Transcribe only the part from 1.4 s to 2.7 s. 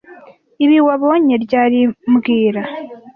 ryari mbwira